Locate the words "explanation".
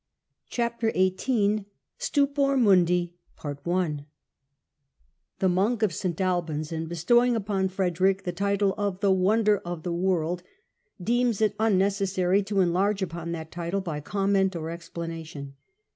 14.69-15.53